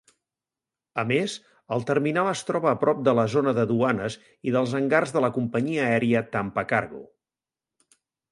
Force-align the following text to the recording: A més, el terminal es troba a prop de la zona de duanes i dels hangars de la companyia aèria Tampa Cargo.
A 1.01 1.01
més, 1.09 1.33
el 1.75 1.83
terminal 1.89 2.29
es 2.29 2.41
troba 2.47 2.71
a 2.71 2.79
prop 2.85 3.03
de 3.09 3.13
la 3.19 3.25
zona 3.35 3.53
de 3.59 3.65
duanes 3.73 4.17
i 4.51 4.55
dels 4.57 4.73
hangars 4.79 5.13
de 5.17 5.23
la 5.27 5.31
companyia 5.37 5.85
aèria 5.91 6.23
Tampa 6.37 6.67
Cargo. 6.75 7.03